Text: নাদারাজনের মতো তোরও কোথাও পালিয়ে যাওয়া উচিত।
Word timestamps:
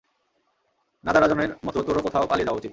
নাদারাজনের 1.03 1.51
মতো 1.65 1.79
তোরও 1.83 2.01
কোথাও 2.01 2.25
পালিয়ে 2.27 2.45
যাওয়া 2.45 2.59
উচিত। 2.59 2.69